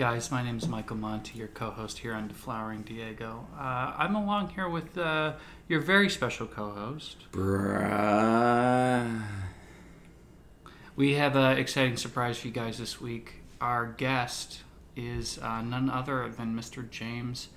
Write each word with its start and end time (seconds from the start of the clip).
guys, 0.00 0.30
my 0.30 0.42
name 0.42 0.56
is 0.56 0.66
Michael 0.66 0.96
Monty, 0.96 1.38
your 1.38 1.48
co-host 1.48 1.98
here 1.98 2.14
on 2.14 2.26
Deflowering 2.26 2.86
Diego. 2.86 3.46
Uh, 3.54 3.92
I'm 3.98 4.14
along 4.14 4.48
here 4.48 4.66
with 4.66 4.96
uh, 4.96 5.34
your 5.68 5.80
very 5.82 6.08
special 6.08 6.46
co-host. 6.46 7.18
Bruh. 7.32 9.22
We 10.96 11.16
have 11.16 11.36
an 11.36 11.58
exciting 11.58 11.98
surprise 11.98 12.38
for 12.38 12.46
you 12.46 12.52
guys 12.54 12.78
this 12.78 12.98
week. 12.98 13.42
Our 13.60 13.88
guest 13.88 14.60
is 14.96 15.38
uh, 15.42 15.60
none 15.60 15.90
other 15.90 16.30
than 16.30 16.56
Mr. 16.56 16.88
James 16.88 17.48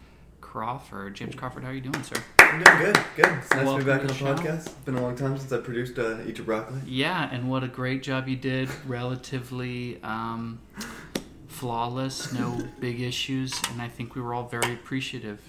Crawford. 0.42 1.16
James 1.16 1.36
Crawford, 1.36 1.64
how 1.64 1.70
are 1.70 1.74
you 1.74 1.80
doing, 1.80 2.04
sir? 2.04 2.22
I'm 2.40 2.62
doing 2.62 2.78
good. 2.78 3.00
Good. 3.16 3.26
It's 3.26 3.52
nice 3.52 3.66
Welcome 3.66 3.80
to 3.80 3.86
be 3.86 3.90
back 3.90 4.02
to 4.02 4.08
on 4.08 4.36
the 4.36 4.44
the 4.44 4.50
podcast. 4.50 4.66
It's 4.66 4.70
been 4.70 4.96
a 4.96 5.02
long 5.02 5.16
time 5.16 5.38
since 5.38 5.54
I 5.54 5.60
produced 5.60 5.98
uh, 5.98 6.18
Eat 6.28 6.40
Your 6.40 6.46
Broccoli. 6.46 6.82
Yeah, 6.86 7.30
and 7.32 7.50
what 7.50 7.64
a 7.64 7.70
great 7.70 8.04
job 8.04 8.28
you 8.28 8.36
did. 8.36 8.68
Relatively 8.86 10.04
um, 10.04 10.60
flawless, 11.64 12.34
no 12.34 12.58
big 12.82 13.00
issues, 13.00 13.54
and 13.72 13.82
I 13.82 13.88
think 13.88 14.16
we 14.16 14.22
were 14.22 14.34
all 14.34 14.48
very 14.48 14.74
appreciative 14.74 15.40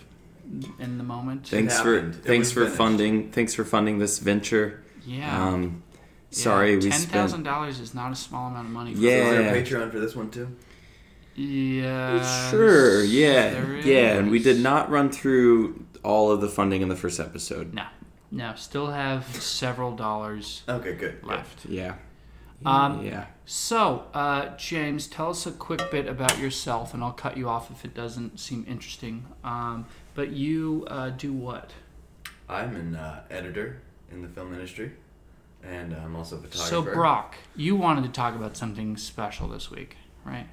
in 0.78 0.96
the 0.98 1.04
moment. 1.04 1.48
Thanks 1.48 1.80
for. 1.80 1.96
It 1.98 2.14
thanks 2.16 2.52
for 2.52 2.60
finished. 2.60 2.76
funding 2.76 3.30
thanks 3.32 3.52
for 3.54 3.64
funding 3.64 3.98
this 3.98 4.18
venture. 4.20 4.82
Yeah. 5.04 5.48
Um, 5.48 5.82
sorry 6.30 6.76
we 6.76 6.90
ten 6.90 7.00
thousand 7.00 7.42
dollars 7.42 7.80
is 7.80 7.94
not 7.94 8.12
a 8.12 8.14
small 8.14 8.46
amount 8.48 8.66
of 8.68 8.72
money. 8.72 8.94
For 8.94 9.00
Yeah. 9.00 9.10
Is 9.10 9.30
there 9.30 9.54
a 9.56 9.62
Patreon 9.62 9.90
for 9.90 9.98
this 9.98 10.14
one 10.14 10.30
too? 10.30 10.48
Yeah. 11.34 12.50
Sure, 12.50 13.02
yeah, 13.02 13.50
there 13.54 13.76
yeah, 13.80 14.18
and 14.18 14.30
we 14.30 14.38
did 14.38 14.60
not 14.60 14.88
run 14.88 15.10
through 15.10 15.84
all 16.04 16.30
of 16.30 16.40
the 16.40 16.48
funding 16.48 16.80
in 16.80 16.88
the 16.88 16.94
first 16.96 17.18
episode. 17.18 17.74
No, 17.74 17.86
no. 18.30 18.54
Still 18.54 18.86
have 18.92 19.24
several 19.42 19.96
dollars 19.96 20.62
Okay, 20.68 20.94
good. 20.94 21.20
good. 21.22 21.24
left. 21.28 21.66
Yeah, 21.66 21.96
Um, 22.64 23.04
yeah. 23.04 23.26
So, 23.46 24.06
uh, 24.14 24.56
James, 24.56 25.06
tell 25.06 25.30
us 25.30 25.46
a 25.46 25.52
quick 25.52 25.90
bit 25.90 26.06
about 26.06 26.38
yourself, 26.38 26.94
and 26.94 27.02
I'll 27.02 27.12
cut 27.12 27.36
you 27.36 27.48
off 27.48 27.70
if 27.70 27.84
it 27.84 27.94
doesn't 27.94 28.40
seem 28.40 28.64
interesting. 28.66 29.26
Um, 29.44 29.86
but 30.14 30.30
you 30.30 30.86
uh, 30.88 31.10
do 31.10 31.32
what? 31.32 31.72
I'm 32.48 32.74
an 32.76 32.96
uh, 32.96 33.22
editor 33.30 33.82
in 34.10 34.22
the 34.22 34.28
film 34.28 34.54
industry, 34.54 34.92
and 35.62 35.94
I'm 35.94 36.16
also 36.16 36.36
a 36.36 36.40
photographer. 36.40 36.68
So, 36.68 36.82
Brock, 36.82 37.36
you 37.54 37.76
wanted 37.76 38.04
to 38.04 38.10
talk 38.10 38.34
about 38.34 38.56
something 38.56 38.96
special 38.96 39.48
this 39.48 39.70
week, 39.70 39.96
right? 40.24 40.46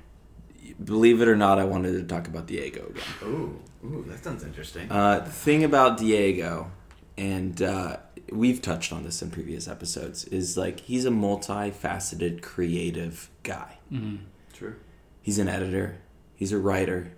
Believe 0.83 1.21
it 1.21 1.27
or 1.27 1.35
not, 1.35 1.59
I 1.59 1.65
wanted 1.65 1.93
to 1.93 2.03
talk 2.03 2.27
about 2.27 2.47
Diego 2.47 2.87
again. 2.89 3.03
Ooh, 3.23 3.59
ooh, 3.85 4.05
that 4.07 4.23
sounds 4.23 4.43
interesting. 4.43 4.91
Uh, 4.91 5.19
the 5.19 5.31
thing 5.31 5.63
about 5.63 5.97
Diego, 5.97 6.71
and 7.17 7.61
uh, 7.61 7.97
we've 8.31 8.61
touched 8.61 8.91
on 8.93 9.03
this 9.03 9.21
in 9.21 9.29
previous 9.29 9.67
episodes, 9.67 10.25
is 10.25 10.57
like 10.57 10.79
he's 10.81 11.05
a 11.05 11.09
multifaceted, 11.09 12.41
creative 12.41 13.29
guy. 13.43 13.77
Mm-hmm. 13.91 14.23
True. 14.53 14.75
He's 15.21 15.37
an 15.37 15.47
editor, 15.47 15.97
he's 16.35 16.51
a 16.51 16.57
writer, 16.57 17.13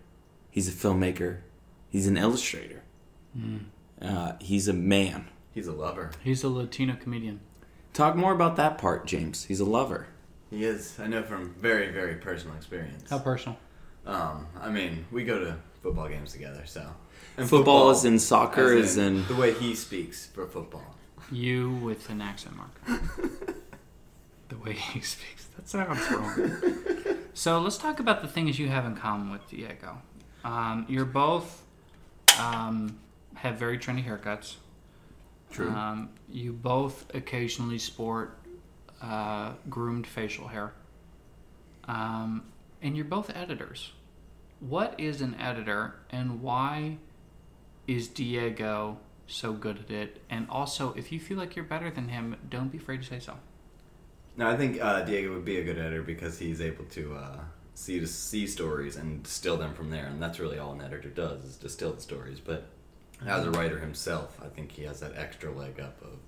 he's 0.49 0.67
a 0.67 0.71
filmmaker, 0.71 1.39
he's 1.89 2.07
an 2.07 2.17
illustrator, 2.17 2.83
uh, 4.01 4.33
he's 4.41 4.67
a 4.67 4.73
man. 4.73 5.29
He's 5.53 5.67
a 5.67 5.71
lover. 5.71 6.11
He's 6.23 6.43
a 6.43 6.49
Latino 6.49 6.95
comedian. 6.95 7.39
Talk 7.93 8.15
more 8.15 8.33
about 8.33 8.55
that 8.55 8.77
part, 8.79 9.05
James. 9.05 9.45
He's 9.45 9.59
a 9.59 9.65
lover. 9.65 10.07
He 10.49 10.65
is. 10.65 10.99
I 10.99 11.07
know 11.07 11.21
from 11.23 11.53
very, 11.59 11.91
very 11.91 12.15
personal 12.15 12.55
experience. 12.57 13.09
How 13.09 13.19
personal? 13.19 13.57
Um, 14.05 14.47
I 14.59 14.69
mean, 14.69 15.05
we 15.11 15.23
go 15.23 15.39
to 15.39 15.57
football 15.81 16.09
games 16.09 16.31
together, 16.33 16.63
so. 16.65 16.87
And 17.37 17.47
Football 17.47 17.91
is 17.91 18.03
in 18.03 18.19
soccer, 18.19 18.73
as 18.73 18.91
is 18.91 18.97
in- 18.97 19.25
the 19.27 19.35
way 19.35 19.53
he 19.53 19.75
speaks 19.75 20.25
for 20.27 20.45
football. 20.47 20.95
You 21.31 21.71
with 21.75 22.09
an 22.09 22.21
accent 22.21 22.55
mark. 22.55 22.71
the 24.49 24.57
way 24.57 24.73
he 24.73 25.01
speaks. 25.01 25.45
That 25.55 25.67
sounds 25.67 26.11
wrong. 26.11 27.17
so 27.33 27.59
let's 27.59 27.77
talk 27.77 27.99
about 27.99 28.21
the 28.21 28.27
things 28.27 28.59
you 28.59 28.69
have 28.69 28.85
in 28.85 28.95
common 28.95 29.31
with 29.31 29.47
Diego. 29.49 30.01
Um, 30.43 30.85
you're 30.89 31.05
both 31.05 31.63
um, 32.39 32.99
have 33.35 33.55
very 33.55 33.77
trendy 33.77 34.05
haircuts. 34.05 34.55
True. 35.51 35.69
Um, 35.69 36.09
you 36.29 36.51
both 36.51 37.05
occasionally 37.13 37.77
sport 37.77 38.37
uh, 39.01 39.53
groomed 39.69 40.07
facial 40.07 40.47
hair. 40.47 40.73
Um, 41.87 42.45
and 42.81 42.95
you're 42.95 43.05
both 43.05 43.29
editors. 43.35 43.91
What 44.59 44.95
is 44.97 45.21
an 45.21 45.35
editor 45.39 45.95
and 46.09 46.41
why 46.41 46.97
is 47.87 48.07
Diego 48.07 48.97
so 49.27 49.53
good 49.53 49.79
at 49.79 49.91
it? 49.91 50.21
And 50.29 50.47
also, 50.49 50.93
if 50.93 51.11
you 51.11 51.19
feel 51.19 51.37
like 51.37 51.55
you're 51.55 51.65
better 51.65 51.89
than 51.89 52.09
him, 52.09 52.35
don't 52.49 52.71
be 52.71 52.77
afraid 52.77 53.01
to 53.01 53.07
say 53.07 53.19
so. 53.19 53.35
No, 54.35 54.49
I 54.49 54.57
think 54.57 54.81
uh, 54.81 55.01
Diego 55.01 55.33
would 55.33 55.45
be 55.45 55.57
a 55.57 55.63
good 55.63 55.77
editor 55.77 56.01
because 56.01 56.39
he's 56.39 56.59
able 56.59 56.85
to 56.85 57.15
uh, 57.15 57.39
see 57.75 57.99
to 57.99 58.07
see 58.07 58.47
stories 58.47 58.95
and 58.95 59.23
distill 59.23 59.57
them 59.57 59.73
from 59.73 59.89
there, 59.89 60.05
and 60.05 60.21
that's 60.21 60.39
really 60.39 60.57
all 60.57 60.73
an 60.73 60.81
editor 60.81 61.09
does 61.09 61.43
is 61.43 61.55
distill 61.57 61.93
the 61.93 62.01
stories. 62.01 62.39
But 62.39 62.69
as 63.25 63.45
a 63.45 63.51
writer 63.51 63.79
himself, 63.79 64.39
I 64.43 64.47
think 64.47 64.71
he 64.71 64.83
has 64.83 64.99
that 65.01 65.13
extra 65.15 65.51
leg 65.51 65.79
up 65.79 66.01
of 66.01 66.19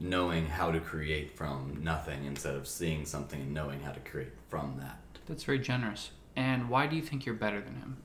knowing 0.00 0.46
how 0.46 0.72
to 0.72 0.80
create 0.80 1.36
from 1.36 1.80
nothing 1.82 2.24
instead 2.24 2.54
of 2.54 2.66
seeing 2.66 3.04
something 3.04 3.40
and 3.40 3.54
knowing 3.54 3.80
how 3.80 3.92
to 3.92 4.00
create 4.00 4.32
from 4.48 4.76
that. 4.78 4.98
That's 5.26 5.44
very 5.44 5.60
generous. 5.60 6.10
And 6.36 6.68
why 6.68 6.86
do 6.86 6.96
you 6.96 7.02
think 7.02 7.24
you're 7.24 7.34
better 7.34 7.60
than 7.60 7.76
him? 7.76 7.98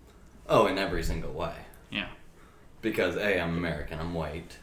Oh, 0.48 0.68
in 0.68 0.78
every 0.78 1.04
single 1.04 1.32
way. 1.32 1.56
Yeah, 1.90 2.10
Because 2.82 3.16
a, 3.18 3.40
I'm 3.40 3.58
American, 3.58 4.00
I'm 4.00 4.14
white. 4.14 4.58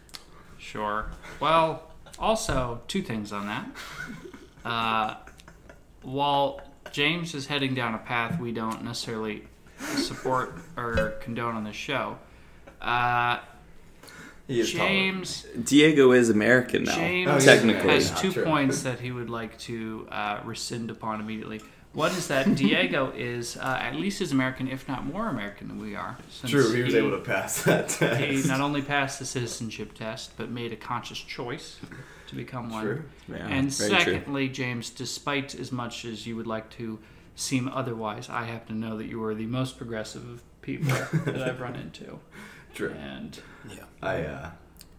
sure. 0.58 1.10
Well, 1.40 1.90
also, 2.18 2.80
two 2.88 3.02
things 3.02 3.32
on 3.32 3.46
that. 3.46 3.66
Uh, 4.64 5.14
while 6.02 6.60
James 6.92 7.34
is 7.34 7.46
heading 7.46 7.74
down 7.74 7.94
a 7.94 7.98
path 7.98 8.40
we 8.40 8.52
don't 8.52 8.82
necessarily 8.84 9.44
support 9.78 10.58
or 10.76 11.10
condone 11.20 11.54
on 11.54 11.64
this 11.64 11.76
show, 11.76 12.16
uh, 12.80 13.38
He 14.48 14.60
is 14.60 14.72
taller 14.72 14.88
than. 14.88 14.96
James 14.96 15.46
Diego 15.64 16.12
is 16.12 16.30
American 16.30 16.84
now, 16.84 16.94
James 16.94 17.30
Oh, 17.30 17.34
he's 17.34 17.44
technically. 17.44 17.90
has 17.90 18.18
two 18.20 18.32
points 18.32 18.82
that 18.82 19.00
he 19.00 19.12
would 19.12 19.28
like 19.28 19.58
to 19.60 20.08
uh, 20.10 20.40
rescind 20.44 20.90
upon 20.90 21.20
immediately. 21.20 21.60
One 21.96 22.10
is 22.12 22.28
that 22.28 22.54
Diego 22.56 23.10
is 23.16 23.56
uh, 23.56 23.78
at 23.80 23.94
least 23.94 24.20
as 24.20 24.30
American, 24.30 24.68
if 24.68 24.86
not 24.86 25.06
more 25.06 25.28
American 25.28 25.68
than 25.68 25.80
we 25.80 25.96
are. 25.96 26.18
since 26.28 26.50
True, 26.50 26.70
he 26.72 26.82
was 26.82 26.94
able 26.94 27.12
to 27.12 27.18
pass 27.18 27.62
that 27.62 27.88
test. 27.88 28.20
He 28.20 28.42
not 28.46 28.60
only 28.60 28.82
passed 28.82 29.18
the 29.18 29.24
citizenship 29.24 29.94
test, 29.94 30.36
but 30.36 30.50
made 30.50 30.72
a 30.72 30.76
conscious 30.76 31.18
choice 31.18 31.78
to 32.28 32.34
become 32.34 32.68
one. 32.68 32.84
True. 32.84 33.04
Yeah, 33.28 33.46
and 33.48 33.72
very 33.72 33.90
true. 34.02 34.12
secondly, 34.12 34.48
James, 34.50 34.90
despite 34.90 35.54
as 35.54 35.72
much 35.72 36.04
as 36.04 36.26
you 36.26 36.36
would 36.36 36.46
like 36.46 36.68
to 36.72 36.98
seem 37.34 37.66
otherwise, 37.68 38.28
I 38.28 38.44
happen 38.44 38.78
to 38.80 38.86
know 38.88 38.98
that 38.98 39.06
you 39.06 39.22
are 39.24 39.34
the 39.34 39.46
most 39.46 39.78
progressive 39.78 40.28
of 40.28 40.42
people 40.60 40.92
that 41.24 41.42
I've 41.42 41.60
run 41.62 41.76
into. 41.76 42.18
True. 42.74 42.92
And 42.92 43.38
Yeah. 43.70 43.84
I, 44.02 44.22
uh, 44.22 44.50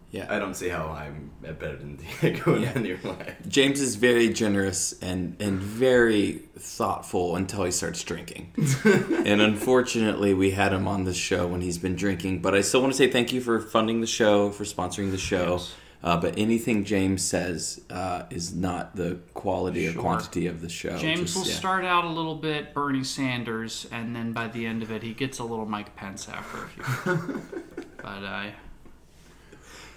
Yeah. 0.10 0.26
I 0.30 0.40
don't 0.40 0.56
see 0.56 0.70
how 0.70 0.88
I'm 0.88 1.32
better 1.42 1.76
than 1.76 1.98
Diego 2.22 2.56
in 2.56 2.62
Yeah. 2.64 2.72
any 2.76 2.94
way. 2.94 3.36
James 3.48 3.82
is 3.82 3.96
very 3.96 4.30
generous 4.30 4.94
and, 5.02 5.36
and 5.42 5.60
very 5.60 6.44
thoughtful 6.58 7.36
until 7.36 7.66
he 7.66 7.72
starts 7.72 8.02
drinking. 8.04 8.54
and 8.86 9.42
unfortunately, 9.42 10.34
we 10.34 10.52
had 10.52 10.72
him 10.72 10.88
on 10.88 11.04
the 11.04 11.14
show 11.14 11.46
when 11.48 11.60
he's 11.62 11.78
been 11.78 11.96
drinking. 11.96 12.42
But 12.42 12.56
I 12.56 12.62
still 12.62 12.80
want 12.82 12.94
to 12.94 12.98
say 12.98 13.10
thank 13.12 13.34
you 13.34 13.42
for 13.42 13.60
funding 13.60 14.00
the 14.02 14.08
show, 14.08 14.50
for 14.52 14.64
sponsoring 14.64 15.12
the 15.12 15.18
show. 15.18 15.54
Yes. 15.58 15.74
Uh, 16.04 16.16
but 16.16 16.38
anything 16.38 16.86
James 16.86 17.24
says 17.24 17.82
uh, 17.90 18.24
is 18.30 18.54
not 18.56 18.96
the 18.96 19.20
quality 19.34 19.88
Sure. 19.88 19.98
or 19.98 20.02
quantity 20.02 20.46
of 20.48 20.62
the 20.62 20.70
show. 20.70 20.96
James 20.98 21.22
Just- 21.22 21.36
will 21.36 21.48
yeah. 21.48 21.54
start 21.56 21.84
out 21.84 22.06
a 22.06 22.10
little 22.10 22.36
bit 22.36 22.74
Bernie 22.74 23.04
Sanders, 23.04 23.88
and 23.92 24.16
then 24.16 24.32
by 24.32 24.48
the 24.48 24.68
end 24.68 24.84
of 24.84 24.92
it, 24.92 25.02
he 25.04 25.14
gets 25.14 25.40
a 25.40 25.44
little 25.44 25.66
Mike 25.66 25.96
Pence 25.96 26.30
after 26.30 26.64
a 26.64 26.68
few. 26.70 27.42
but 27.98 28.24
uh, 28.24 28.46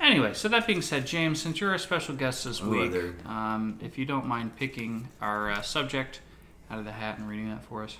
anyway, 0.01 0.35
so 0.35 0.49
that 0.49 0.67
being 0.67 0.83
said, 0.83 1.07
James, 1.07 1.41
since 1.43 1.61
you're 1.61 1.75
a 1.75 1.79
special 1.79 2.15
guest 2.15 2.45
this 2.45 2.61
Ooh, 2.63 2.71
week, 2.71 2.93
there- 2.93 3.15
um, 3.27 3.79
if 3.83 3.99
you 3.99 4.05
don't 4.05 4.27
mind 4.27 4.57
picking 4.57 5.09
our 5.21 5.51
uh, 5.51 5.63
subject 5.63 6.21
out 6.71 6.79
of 6.79 6.85
the 6.85 6.93
hat 6.93 7.19
and 7.19 7.29
reading 7.29 7.49
that 7.51 7.65
for 7.65 7.83
us, 7.83 7.97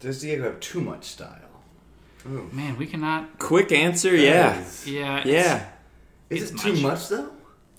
Does 0.00 0.20
Diego 0.20 0.44
have 0.44 0.60
too 0.60 0.80
much 0.80 1.04
style? 1.04 1.40
Ooh. 2.26 2.48
man, 2.52 2.76
we 2.76 2.86
cannot. 2.86 3.38
Quick 3.38 3.70
answer, 3.72 4.14
yeah. 4.14 4.64
Yeah, 4.84 5.18
it's, 5.18 5.26
Yeah. 5.26 5.68
is 6.30 6.42
It's 6.42 6.50
it 6.52 6.58
too 6.58 6.72
much. 6.74 6.82
much 6.82 7.08
though? 7.08 7.30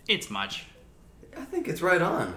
it's 0.07 0.30
much. 0.30 0.66
I 1.38 1.45
think 1.45 1.68
it's 1.68 1.81
right 1.81 2.02
on. 2.02 2.34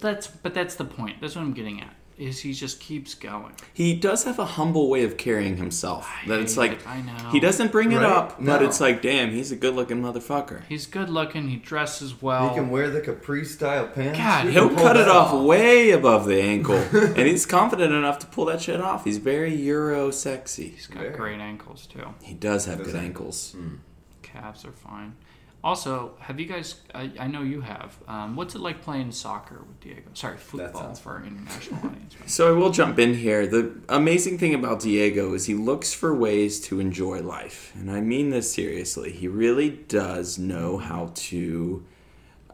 That's 0.00 0.26
but 0.26 0.52
that's 0.54 0.74
the 0.74 0.84
point. 0.84 1.20
That's 1.20 1.34
what 1.36 1.42
I'm 1.42 1.52
getting 1.54 1.80
at. 1.80 1.94
Is 2.18 2.40
he 2.40 2.52
just 2.52 2.80
keeps 2.80 3.14
going? 3.14 3.52
He 3.72 3.94
does 3.94 4.24
have 4.24 4.40
a 4.40 4.44
humble 4.44 4.90
way 4.90 5.04
of 5.04 5.16
carrying 5.16 5.56
himself. 5.56 6.10
I 6.24 6.26
That 6.26 6.40
it's 6.40 6.56
like 6.56 6.72
it, 6.72 6.86
I 6.86 7.00
know. 7.00 7.30
he 7.30 7.38
doesn't 7.38 7.70
bring 7.70 7.92
it 7.92 7.98
Right? 7.98 8.04
up, 8.06 8.44
but 8.44 8.60
it's 8.60 8.80
like, 8.80 9.00
damn, 9.02 9.30
he's 9.30 9.52
a 9.52 9.56
good-looking 9.56 10.02
motherfucker. 10.02 10.64
He's 10.68 10.86
good 10.86 11.08
looking. 11.08 11.46
He 11.48 11.56
dresses 11.56 12.20
well. 12.20 12.48
he 12.48 12.54
can 12.56 12.70
wear 12.70 12.90
the 12.90 13.00
capri 13.00 13.44
style 13.44 13.86
pants. 13.86 14.18
God, 14.18 14.46
He 14.46 14.52
He'll 14.52 14.68
cut 14.70 14.96
it 14.96 15.06
that 15.06 15.08
off 15.08 15.32
way 15.44 15.90
above 15.92 16.26
the 16.26 16.42
ankle, 16.42 16.74
and 16.92 17.18
he's 17.18 17.46
confident 17.46 17.92
enough 17.92 18.18
to 18.18 18.26
pull 18.26 18.46
that 18.46 18.60
shit 18.62 18.80
off. 18.80 19.04
He's 19.04 19.18
very 19.18 19.54
Euro 19.54 20.10
sexy. 20.10 20.70
He's 20.70 20.88
got 20.88 21.02
Very. 21.02 21.14
great 21.14 21.38
ankles 21.40 21.86
too. 21.86 22.04
He 22.22 22.34
does 22.34 22.66
have 22.66 22.78
Does 22.78 22.88
good 22.88 22.96
he? 23.00 23.06
ankles. 23.06 23.52
Hmm. 23.56 23.76
Calves 24.22 24.64
are 24.64 24.72
fine. 24.72 25.14
Also, 25.62 26.14
have 26.20 26.38
you 26.38 26.46
guys? 26.46 26.76
I, 26.94 27.10
I 27.18 27.26
know 27.26 27.42
you 27.42 27.60
have. 27.60 27.98
Um, 28.06 28.36
what's 28.36 28.54
it 28.54 28.60
like 28.60 28.80
playing 28.80 29.10
soccer 29.10 29.64
with 29.66 29.80
Diego? 29.80 30.08
Sorry, 30.14 30.36
football 30.36 30.82
sounds 30.82 31.00
for 31.00 31.12
our 31.12 31.24
international 31.24 31.80
audience. 31.84 32.14
So 32.26 32.54
I 32.54 32.56
will 32.56 32.70
jump 32.70 32.98
in 32.98 33.14
here. 33.14 33.46
The 33.46 33.72
amazing 33.88 34.38
thing 34.38 34.54
about 34.54 34.80
Diego 34.80 35.34
is 35.34 35.46
he 35.46 35.54
looks 35.54 35.92
for 35.92 36.14
ways 36.14 36.60
to 36.62 36.78
enjoy 36.78 37.22
life, 37.22 37.72
and 37.74 37.90
I 37.90 38.00
mean 38.00 38.30
this 38.30 38.52
seriously. 38.52 39.10
He 39.10 39.26
really 39.26 39.70
does 39.70 40.38
know 40.38 40.78
how 40.78 41.10
to 41.14 41.84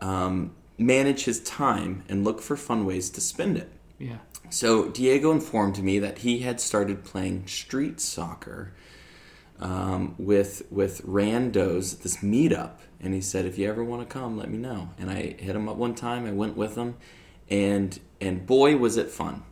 um, 0.01 0.55
manage 0.79 1.25
his 1.25 1.41
time 1.41 2.05
and 2.09 2.25
look 2.25 2.41
for 2.41 2.57
fun 2.57 2.87
ways 2.87 3.11
to 3.11 3.21
spend 3.21 3.59
it. 3.59 3.71
Yeah. 3.99 4.19
So 4.51 4.89
Diego 4.89 5.31
informed 5.31 5.83
me 5.83 5.99
that 5.99 6.19
he 6.19 6.39
had 6.39 6.61
started 6.61 7.05
playing 7.05 7.47
street 7.49 8.01
soccer 8.01 8.73
um, 9.61 10.15
with 10.19 10.63
with 10.71 11.03
randos 11.07 12.03
this 12.03 12.19
meetup, 12.19 12.79
and 13.01 13.15
he 13.15 13.21
said, 13.21 13.45
"If 13.45 13.59
you 13.59 13.69
ever 13.69 13.85
want 13.85 14.09
to 14.09 14.13
come, 14.13 14.37
let 14.37 14.51
me 14.51 14.59
know." 14.59 14.91
And 14.99 15.11
I 15.11 15.37
hit 15.39 15.57
him 15.57 15.69
up 15.69 15.77
one 15.77 15.95
time. 15.95 16.27
I 16.27 16.33
went 16.33 16.57
with 16.57 16.77
him, 16.77 16.97
and 17.49 17.99
and 18.21 18.47
boy 18.47 18.77
was 18.77 18.97
it 18.97 19.11
fun. 19.11 19.43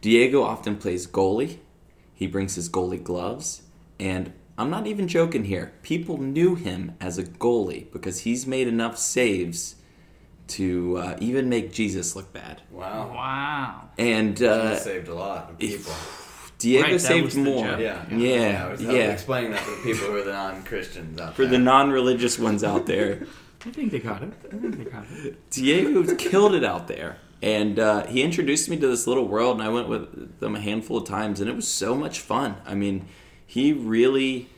Diego 0.00 0.42
often 0.42 0.76
plays 0.76 1.06
goalie. 1.06 1.58
He 2.14 2.26
brings 2.26 2.54
his 2.54 2.68
goalie 2.68 3.02
gloves, 3.02 3.62
and 3.98 4.32
I'm 4.56 4.70
not 4.70 4.86
even 4.86 5.06
joking 5.08 5.44
here. 5.44 5.72
People 5.82 6.18
knew 6.18 6.54
him 6.56 6.96
as 7.00 7.16
a 7.16 7.24
goalie 7.24 7.90
because 7.92 8.20
he's 8.20 8.46
made 8.46 8.66
enough 8.66 8.98
saves 8.98 9.76
to 10.48 10.96
uh, 10.98 11.16
even 11.20 11.48
make 11.48 11.72
Jesus 11.72 12.16
look 12.16 12.32
bad. 12.32 12.62
Wow. 12.70 13.08
Wow. 13.14 13.88
And 13.98 14.38
He 14.38 14.46
uh, 14.46 14.76
saved 14.76 15.08
a 15.08 15.14
lot 15.14 15.50
of 15.50 15.58
people. 15.58 15.92
Diego 16.58 16.82
Right, 16.84 16.92
that 16.92 16.98
saved 17.00 17.24
was 17.26 17.34
the 17.34 17.40
more. 17.40 17.64
joke. 17.66 17.80
Yeah. 17.80 18.04
Yeah, 18.10 18.66
I 18.66 18.70
was, 18.72 18.82
yeah. 18.82 18.90
Explaining 19.12 19.52
that 19.52 19.64
to 19.64 19.70
the 19.70 19.76
people 19.82 20.06
who 20.08 20.16
are 20.16 20.24
the 20.24 20.32
non-Christians 20.32 21.20
out 21.20 21.36
For 21.36 21.42
there. 21.42 21.52
the 21.52 21.58
non-religious 21.58 22.38
ones 22.38 22.64
out 22.64 22.86
there, 22.86 23.26
I 23.66 23.70
think 23.70 23.92
they 23.92 24.00
got 24.00 24.22
it. 24.22 24.32
I 24.52 24.56
think 24.56 24.76
they 24.78 24.84
got 24.84 25.04
it. 25.10 25.50
Diego 25.50 26.14
killed 26.16 26.54
it 26.54 26.64
out 26.64 26.88
there, 26.88 27.18
and 27.42 27.78
uh, 27.78 28.06
he 28.06 28.22
introduced 28.22 28.68
me 28.68 28.76
to 28.78 28.86
this 28.88 29.06
little 29.06 29.26
world, 29.28 29.58
and 29.58 29.62
I 29.68 29.70
went 29.70 29.88
with 29.88 30.40
them 30.40 30.56
a 30.56 30.60
handful 30.60 30.96
of 30.98 31.04
times, 31.06 31.40
and 31.40 31.48
it 31.48 31.54
was 31.56 31.68
so 31.68 31.94
much 31.94 32.20
fun. 32.20 32.56
I 32.66 32.74
mean, 32.74 33.06
he 33.46 33.72
really 33.72 34.48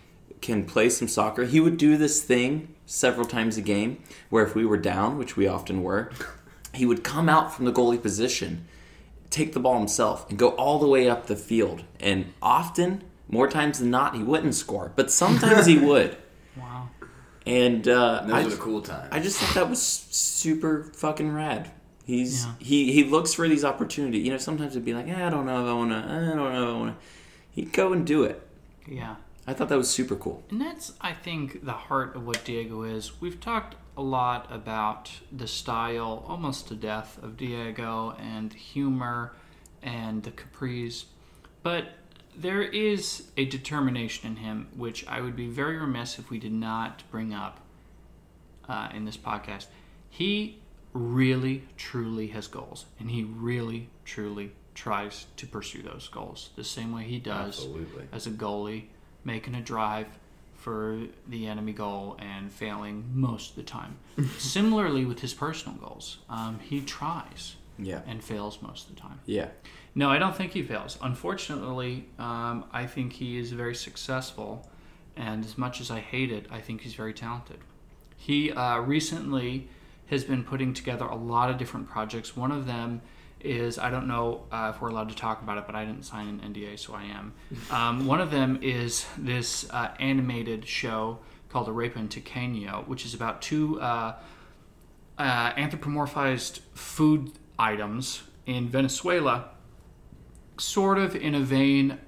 can 0.40 0.64
play 0.64 0.88
some 0.88 1.06
soccer. 1.08 1.44
He 1.44 1.60
would 1.60 1.76
do 1.76 1.96
this 1.98 2.22
thing 2.22 2.74
several 2.86 3.26
times 3.26 3.56
a 3.58 3.60
game, 3.62 4.02
where 4.30 4.44
if 4.44 4.54
we 4.54 4.64
were 4.64 4.78
down, 4.78 5.18
which 5.18 5.36
we 5.36 5.46
often 5.46 5.82
were, 5.82 6.10
he 6.72 6.86
would 6.86 7.04
come 7.04 7.28
out 7.28 7.52
from 7.54 7.66
the 7.66 7.72
goalie 7.72 8.00
position, 8.00 8.66
take 9.30 9.52
the 9.52 9.60
ball 9.60 9.78
himself, 9.78 10.28
and 10.28 10.38
go 10.38 10.48
all 10.50 10.78
the 10.78 10.88
way 10.88 11.08
up 11.08 11.26
the 11.26 11.36
field. 11.36 11.84
And 12.00 12.32
often, 12.42 13.04
more 13.28 13.48
times 13.48 13.78
than 13.78 13.90
not, 13.90 14.14
he 14.16 14.22
wouldn't 14.22 14.54
score, 14.54 14.92
but 14.96 15.10
sometimes 15.10 15.66
he 15.66 15.78
would. 15.88 16.16
Wow. 16.56 16.88
And 17.46 17.88
uh, 17.88 18.22
Those 18.26 18.32
I, 18.32 18.40
are 18.42 18.48
the 18.50 18.56
cool 18.56 18.82
times. 18.82 19.08
I 19.12 19.20
just 19.20 19.38
thought 19.38 19.54
that 19.54 19.70
was 19.70 19.80
super 19.82 20.84
fucking 20.94 21.32
rad. 21.32 21.70
He's 22.04 22.44
Yeah. 22.44 22.52
he 22.58 22.92
he 22.92 23.04
looks 23.04 23.32
for 23.34 23.48
these 23.48 23.64
opportunities. 23.64 24.24
You 24.24 24.32
know, 24.32 24.38
sometimes 24.38 24.72
it'd 24.72 24.84
be 24.84 24.94
like, 24.94 25.08
eh, 25.08 25.26
I 25.26 25.30
don't 25.30 25.46
know 25.46 25.62
if 25.64 25.70
I 25.70 25.72
want 25.72 25.90
to. 25.92 25.96
I 25.98 26.14
don't 26.26 26.36
know 26.36 26.48
if 26.48 26.68
I 26.68 26.72
want 26.78 26.98
to. 26.98 27.06
He'd 27.52 27.72
go 27.72 27.92
and 27.92 28.04
do 28.06 28.24
it. 28.24 28.46
Yeah. 28.88 29.16
I 29.50 29.52
thought 29.52 29.68
that 29.70 29.78
was 29.78 29.90
super 29.90 30.14
cool. 30.14 30.44
And 30.48 30.60
that's, 30.60 30.92
I 31.00 31.12
think, 31.12 31.64
the 31.64 31.72
heart 31.72 32.14
of 32.14 32.24
what 32.24 32.44
Diego 32.44 32.84
is. 32.84 33.20
We've 33.20 33.40
talked 33.40 33.74
a 33.96 34.00
lot 34.00 34.46
about 34.48 35.10
the 35.32 35.48
style, 35.48 36.24
almost 36.28 36.68
to 36.68 36.76
death, 36.76 37.18
of 37.20 37.36
Diego 37.36 38.14
and 38.20 38.52
humor 38.52 39.32
and 39.82 40.22
the 40.22 40.30
capris. 40.30 41.06
But 41.64 41.88
there 42.36 42.62
is 42.62 43.24
a 43.36 43.44
determination 43.44 44.30
in 44.30 44.36
him, 44.36 44.68
which 44.76 45.04
I 45.08 45.20
would 45.20 45.34
be 45.34 45.48
very 45.48 45.78
remiss 45.78 46.20
if 46.20 46.30
we 46.30 46.38
did 46.38 46.52
not 46.52 47.02
bring 47.10 47.34
up 47.34 47.58
uh, 48.68 48.90
in 48.94 49.04
this 49.04 49.16
podcast. 49.16 49.66
He 50.10 50.60
really, 50.92 51.64
truly 51.76 52.28
has 52.28 52.46
goals, 52.46 52.86
and 53.00 53.10
he 53.10 53.24
really, 53.24 53.88
truly 54.04 54.52
tries 54.76 55.26
to 55.38 55.46
pursue 55.48 55.82
those 55.82 56.06
goals 56.06 56.50
the 56.54 56.62
same 56.62 56.94
way 56.94 57.02
he 57.02 57.18
does 57.18 57.58
Absolutely. 57.58 58.06
as 58.12 58.28
a 58.28 58.30
goalie, 58.30 58.84
making 59.24 59.54
a 59.54 59.60
drive 59.60 60.06
for 60.54 61.00
the 61.28 61.46
enemy 61.46 61.72
goal 61.72 62.16
and 62.18 62.52
failing 62.52 63.04
most 63.14 63.50
of 63.50 63.56
the 63.56 63.62
time. 63.62 63.96
Similarly, 64.38 65.04
with 65.04 65.20
his 65.20 65.32
personal 65.34 65.78
goals, 65.78 66.18
um, 66.28 66.58
he 66.60 66.80
tries 66.82 67.56
Yeah. 67.78 68.02
and 68.06 68.22
fails 68.22 68.60
most 68.60 68.88
of 68.88 68.94
the 68.94 69.00
time. 69.00 69.20
Yeah. 69.24 69.48
No, 69.94 70.10
I 70.10 70.18
don't 70.18 70.36
think 70.36 70.52
he 70.52 70.62
fails. 70.62 70.98
Unfortunately, 71.02 72.06
um, 72.18 72.64
I 72.72 72.86
think 72.86 73.14
he 73.14 73.38
is 73.38 73.52
very 73.52 73.74
successful, 73.74 74.68
and 75.16 75.44
as 75.44 75.56
much 75.56 75.80
as 75.80 75.90
I 75.90 76.00
hate 76.00 76.30
it, 76.30 76.46
I 76.50 76.60
think 76.60 76.82
he's 76.82 76.94
very 76.94 77.14
talented. 77.14 77.58
He 78.16 78.52
uh, 78.52 78.80
recently 78.80 79.68
has 80.06 80.24
been 80.24 80.44
putting 80.44 80.74
together 80.74 81.06
a 81.06 81.14
lot 81.16 81.50
of 81.50 81.56
different 81.56 81.88
projects. 81.88 82.36
One 82.36 82.52
of 82.52 82.66
them 82.66 83.00
is 83.42 83.78
I 83.78 83.90
don't 83.90 84.06
know 84.06 84.44
uh, 84.50 84.72
if 84.74 84.80
we're 84.80 84.88
allowed 84.88 85.08
to 85.10 85.16
talk 85.16 85.42
about 85.42 85.58
it, 85.58 85.64
but 85.66 85.74
I 85.74 85.84
didn't 85.84 86.04
sign 86.04 86.28
an 86.28 86.52
NDA, 86.52 86.78
so 86.78 86.94
I 86.94 87.04
am. 87.04 87.32
Um, 87.70 88.06
one 88.06 88.20
of 88.20 88.30
them 88.30 88.58
is 88.62 89.06
this 89.16 89.68
uh, 89.70 89.92
animated 90.00 90.66
show 90.66 91.18
called 91.48 91.68
Arepa 91.68 91.96
and 91.96 92.10
Tequeño, 92.10 92.86
which 92.88 93.04
is 93.04 93.14
about 93.14 93.42
two 93.42 93.80
uh, 93.80 94.16
uh, 95.18 95.52
anthropomorphized 95.52 96.60
food 96.74 97.32
items 97.58 98.22
in 98.46 98.68
Venezuela, 98.68 99.50
sort 100.58 100.98
of 100.98 101.14
in 101.14 101.34
a 101.34 101.40
vein. 101.40 101.98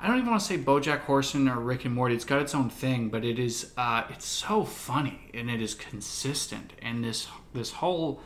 I 0.00 0.06
don't 0.06 0.18
even 0.18 0.30
want 0.30 0.40
to 0.40 0.46
say 0.46 0.58
BoJack 0.58 1.00
Horseman 1.00 1.48
or 1.48 1.60
Rick 1.60 1.84
and 1.84 1.94
Morty. 1.94 2.14
It's 2.14 2.24
got 2.24 2.42
its 2.42 2.54
own 2.54 2.70
thing, 2.70 3.08
but 3.08 3.24
it 3.24 3.38
is 3.38 3.72
uh, 3.76 4.04
so 4.18 4.64
funny 4.64 5.30
and 5.32 5.48
it 5.50 5.62
is 5.62 5.74
consistent. 5.74 6.72
And 6.82 7.04
this 7.04 7.28
this 7.54 7.72
whole 7.72 8.20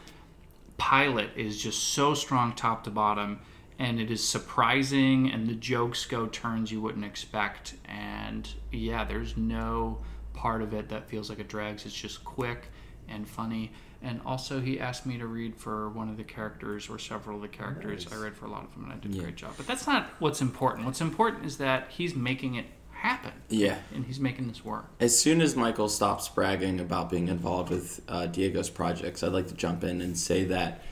pilot 0.79 1.31
is 1.37 1.61
just 1.63 1.83
so 1.83 2.15
strong 2.15 2.53
top 2.55 2.85
to 2.85 2.91
bottom, 2.91 3.41
and 3.79 4.01
it 4.01 4.11
is 4.11 4.27
surprising. 4.27 5.31
And 5.31 5.47
the 5.49 5.55
jokes 5.55 6.05
go 6.07 6.27
turns 6.27 6.71
you 6.73 6.81
wouldn't 6.81 7.05
expect. 7.05 7.75
And 7.87 8.49
yeah, 8.73 9.05
there's 9.05 9.37
no 9.37 9.99
part 10.35 10.63
of 10.63 10.75
it 10.75 10.89
that 10.91 11.09
feels 11.09 11.31
like 11.31 11.39
it 11.39 11.49
drags. 11.49 11.87
It's 11.87 11.95
just 11.95 12.25
quick 12.25 12.69
and 13.09 13.27
funny. 13.29 13.73
And 14.03 14.21
also, 14.27 14.61
he 14.61 14.79
asked 14.79 15.07
me 15.07 15.17
to 15.19 15.27
read 15.27 15.57
for 15.57 15.89
one 15.89 16.09
of 16.11 16.17
the 16.19 16.23
characters 16.25 16.89
or 16.91 16.99
several 16.99 17.37
of 17.37 17.43
the 17.43 17.49
characters. 17.49 18.05
Nice. 18.05 18.15
I 18.15 18.23
read 18.23 18.37
for 18.37 18.45
a 18.45 18.51
lot 18.51 18.65
of 18.65 18.73
them, 18.75 18.85
and 18.85 18.93
I 18.93 18.97
did 18.97 19.13
a 19.13 19.17
Yeah. 19.17 19.23
great 19.23 19.37
job. 19.37 19.55
But 19.57 19.67
that's 19.67 19.87
not 19.87 20.11
what's 20.19 20.43
important. 20.43 20.85
What's 20.85 21.01
important 21.01 21.47
is 21.47 21.57
that 21.59 21.91
he's 21.91 22.15
making 22.15 22.55
it 22.57 22.67
happen, 22.97 23.33
Yeah. 23.49 23.79
and 23.95 24.05
he's 24.05 24.19
making 24.21 24.49
this 24.49 24.65
work. 24.65 24.87
As 25.01 25.19
soon 25.19 25.41
as 25.41 25.55
Michael 25.57 25.89
stops 25.89 26.29
bragging 26.29 26.81
about 26.81 27.11
being 27.11 27.29
involved 27.29 27.71
with 27.71 28.01
uh, 28.09 28.27
Diego's 28.27 28.71
projects, 28.71 29.23
I'd 29.23 29.33
like 29.33 29.49
to 29.49 29.55
jump 29.55 29.85
in 29.85 30.01
and 30.01 30.17
say 30.19 30.45
that 30.45 30.83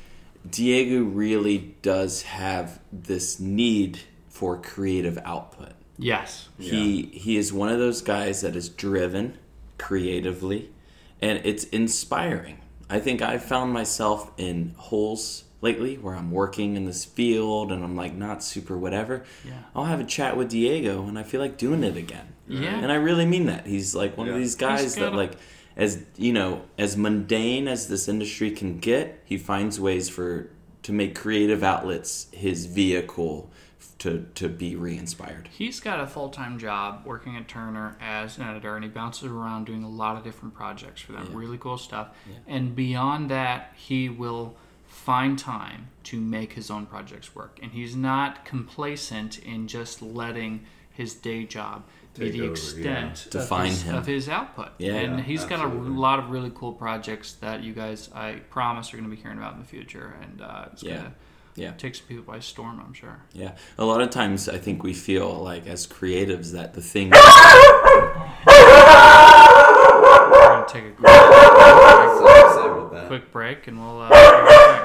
Diego 0.48 1.02
really 1.02 1.74
does 1.82 2.22
have 2.22 2.78
this 2.92 3.40
need 3.40 4.00
for 4.28 4.60
creative 4.60 5.18
output. 5.24 5.72
Yes. 5.96 6.48
He 6.58 7.02
he 7.12 7.36
is 7.36 7.52
one 7.52 7.68
of 7.68 7.78
those 7.78 8.02
guys 8.02 8.40
that 8.42 8.56
is 8.56 8.68
driven 8.68 9.38
creatively, 9.78 10.70
and 11.22 11.40
it's 11.44 11.64
inspiring. 11.64 12.58
I 12.90 12.98
think 13.00 13.22
I've 13.22 13.44
found 13.44 13.72
myself 13.72 14.30
in 14.36 14.74
holes 14.76 15.44
lately 15.64 15.96
where 15.96 16.14
I'm 16.14 16.30
working 16.30 16.76
in 16.76 16.84
this 16.84 17.04
field 17.04 17.72
and 17.72 17.82
I'm 17.82 17.96
like 17.96 18.14
not 18.14 18.44
super 18.44 18.78
whatever. 18.78 19.24
Yeah. 19.44 19.54
I'll 19.74 19.86
have 19.86 19.98
a 19.98 20.04
chat 20.04 20.36
with 20.36 20.50
Diego 20.50 21.08
and 21.08 21.18
I 21.18 21.24
feel 21.24 21.40
like 21.40 21.56
doing 21.56 21.82
it 21.82 21.96
again. 21.96 22.34
Yeah. 22.46 22.78
And 22.78 22.92
I 22.92 22.96
really 22.96 23.26
mean 23.26 23.46
that. 23.46 23.66
He's 23.66 23.94
like 23.94 24.16
one 24.16 24.28
of 24.28 24.36
these 24.36 24.54
guys 24.54 24.82
He's 24.82 24.94
that 24.96 25.14
like 25.14 25.32
as 25.76 26.04
you 26.16 26.32
know, 26.32 26.62
as 26.78 26.96
mundane 26.96 27.66
as 27.66 27.88
this 27.88 28.06
industry 28.06 28.50
can 28.52 28.78
get, 28.78 29.20
he 29.24 29.36
finds 29.38 29.80
ways 29.80 30.08
for 30.08 30.50
to 30.82 30.92
make 30.92 31.16
creative 31.16 31.64
outlets 31.64 32.28
his 32.30 32.66
vehicle 32.66 33.50
to 33.98 34.26
to 34.34 34.48
be 34.48 34.76
re-inspired. 34.76 35.48
He's 35.50 35.80
got 35.80 35.98
a 35.98 36.06
full 36.06 36.28
time 36.28 36.58
job 36.58 37.02
working 37.06 37.36
at 37.36 37.48
Turner 37.48 37.96
as 38.00 38.36
an 38.36 38.44
editor, 38.44 38.76
and 38.76 38.84
he 38.84 38.90
bounces 38.90 39.30
around 39.30 39.64
doing 39.64 39.82
a 39.82 39.88
lot 39.88 40.16
of 40.16 40.22
different 40.22 40.54
projects 40.54 41.00
for 41.00 41.12
them. 41.12 41.28
Yeah. 41.30 41.38
Really 41.38 41.58
cool 41.58 41.78
stuff. 41.78 42.08
And 42.46 42.76
beyond 42.76 43.30
that, 43.30 43.72
he 43.74 44.10
will 44.10 44.56
find 44.94 45.38
time 45.38 45.88
to 46.04 46.20
make 46.20 46.52
his 46.52 46.70
own 46.70 46.86
projects 46.86 47.34
work. 47.34 47.58
And 47.62 47.72
he's 47.72 47.96
not 47.96 48.44
complacent 48.44 49.38
in 49.40 49.66
just 49.68 50.00
letting 50.00 50.64
his 50.90 51.14
day 51.14 51.44
job 51.44 51.82
be 52.16 52.30
the 52.30 52.42
over, 52.42 52.52
extent 52.52 53.26
yeah. 53.34 53.40
of, 53.40 53.64
his, 53.64 53.82
him. 53.82 53.94
of 53.96 54.06
his 54.06 54.28
output. 54.28 54.68
Yeah. 54.78 54.94
and 54.94 55.18
Yeah, 55.18 55.24
he's 55.24 55.44
got 55.44 55.60
a 55.64 55.68
lot 55.68 56.20
of 56.20 56.30
really 56.30 56.52
cool 56.54 56.72
projects 56.72 57.32
that 57.34 57.62
you 57.64 57.72
guys, 57.72 58.08
I 58.14 58.34
promise, 58.50 58.94
are 58.94 58.96
going 58.96 59.10
to 59.10 59.14
be 59.14 59.20
hearing 59.20 59.38
about 59.38 59.54
in 59.54 59.58
the 59.58 59.66
future. 59.66 60.14
And 60.22 60.40
uh, 60.40 60.66
it's 60.72 60.82
Yeah. 60.84 60.94
going 60.94 61.04
to 61.06 61.12
Yeah. 61.56 61.72
take 61.72 61.96
some 61.96 62.06
people 62.06 62.22
by 62.24 62.38
storm, 62.38 62.80
I'm 62.80 62.92
sure. 62.94 63.18
Yeah, 63.32 63.52
a 63.78 63.84
lot 63.84 64.00
of 64.00 64.10
times 64.10 64.48
I 64.48 64.58
think 64.58 64.82
we 64.84 64.92
feel 64.94 65.34
like 65.42 65.66
as 65.66 65.86
creatives 65.88 66.52
that 66.52 66.74
the 66.74 66.80
thing. 66.82 67.10
We're 68.46 70.40
going 70.40 70.66
to 70.66 70.72
take 70.72 70.84
a 70.84 70.90
quick 70.96 71.02
That's 71.02 72.20
all 72.20 72.28
I 72.28 72.52
say 72.54 72.68
about 72.68 72.92
that. 72.92 73.06
quick 73.08 73.32
break 73.32 73.66
and 73.66 73.80
we'll 73.80 74.00
uh, 74.02 74.08
be 74.08 74.14
right 74.14 74.46
back. 74.48 74.83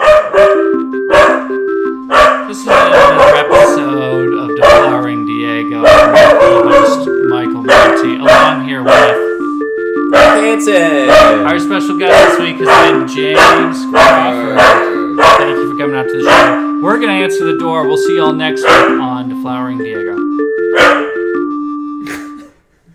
This 2.50 2.62
is 2.62 2.66
another 2.66 3.36
episode 3.36 4.34
of 4.34 4.50
Deflowering 4.58 5.28
Diego. 5.28 5.86
I'm 5.86 6.16
your 6.42 6.68
host 6.68 7.08
Michael 7.30 7.62
Monty, 7.62 8.16
along 8.16 8.68
here 8.68 8.82
with 8.82 8.92
Hansen. 10.16 11.12
Our 11.12 11.60
special 11.60 12.00
guest 12.00 12.40
this 12.40 12.40
week 12.40 12.56
has 12.68 12.92
been 12.92 13.08
James 13.08 13.86
Crawford. 13.92 14.58
Thank 14.58 15.58
you 15.58 15.72
for 15.72 15.78
coming 15.78 15.96
out 15.96 16.08
to 16.08 16.24
the 16.24 16.28
show. 16.28 16.80
We're 16.82 16.98
going 16.98 17.10
to 17.10 17.24
answer 17.24 17.46
the 17.46 17.60
door. 17.60 17.88
We'll 17.88 17.98
see 17.98 18.16
y'all 18.16 18.34
next 18.34 18.64
week 18.64 18.72
on 18.72 19.30
Deflowering 19.30 19.78
Diego. 19.78 21.09